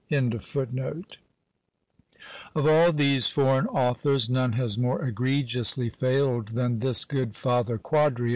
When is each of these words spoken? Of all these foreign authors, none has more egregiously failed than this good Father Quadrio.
Of 0.11 1.15
all 2.65 2.91
these 2.91 3.27
foreign 3.27 3.67
authors, 3.67 4.31
none 4.31 4.53
has 4.53 4.75
more 4.75 5.03
egregiously 5.05 5.89
failed 5.89 6.47
than 6.55 6.79
this 6.79 7.05
good 7.05 7.35
Father 7.35 7.77
Quadrio. 7.77 8.29